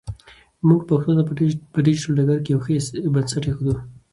موږ 0.67 0.79
پښتو 0.89 1.11
ته 1.17 1.23
په 1.73 1.79
ډیجیټل 1.85 2.11
ډګر 2.17 2.39
کې 2.45 2.51
یو 2.53 2.59
ښه 2.65 2.73
بنسټ 3.13 3.43
ایږدو. 3.47 3.73